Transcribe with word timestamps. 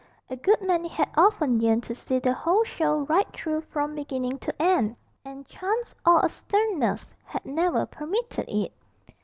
A 0.31 0.35
good 0.35 0.63
many 0.63 0.87
had 0.87 1.11
often 1.15 1.59
yearned 1.61 1.83
to 1.83 1.93
see 1.93 2.17
the 2.17 2.33
whole 2.33 2.63
show 2.63 3.01
right 3.01 3.27
through 3.37 3.61
from 3.61 3.93
beginning 3.93 4.39
to 4.39 4.59
end, 4.59 4.95
and 5.23 5.45
chance 5.47 5.93
or 6.03 6.21
a 6.23 6.27
stern 6.27 6.79
nurse 6.79 7.13
had 7.23 7.45
never 7.45 7.85
permitted 7.85 8.45
it. 8.49 8.73